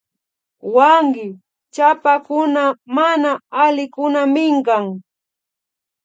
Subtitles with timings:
[0.75, 1.25] Wanki
[1.75, 2.63] chapakuna
[2.95, 3.31] mana
[3.63, 4.85] alikunaminkan